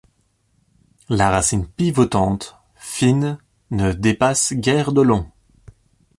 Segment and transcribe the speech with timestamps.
[1.09, 3.37] La racine pivotante, fine,
[3.69, 5.29] ne dépasse guère de long.